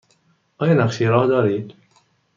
آیا 0.57 0.73
نقشه 0.73 1.05
راه 1.05 1.27
دارید؟ 1.27 1.73